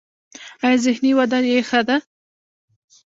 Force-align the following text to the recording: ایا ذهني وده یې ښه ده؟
ایا 0.63 0.77
ذهني 0.85 1.11
وده 1.17 1.37
یې 1.51 1.59
ښه 1.69 1.81
ده؟ 1.87 1.97